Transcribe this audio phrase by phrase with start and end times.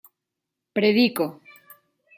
[0.73, 1.27] predico